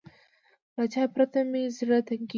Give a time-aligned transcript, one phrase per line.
[0.75, 2.29] له چای پرته مې زړه تنګېږي.